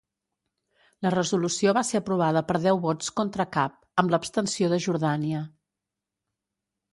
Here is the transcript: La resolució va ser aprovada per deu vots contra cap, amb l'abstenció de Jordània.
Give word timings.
La 1.05 1.09
resolució 1.15 1.73
va 1.77 1.83
ser 1.89 1.99
aprovada 1.99 2.43
per 2.47 2.61
deu 2.63 2.79
vots 2.85 3.11
contra 3.19 3.45
cap, 3.59 3.77
amb 4.05 4.15
l'abstenció 4.15 4.71
de 4.73 4.81
Jordània. 4.87 5.45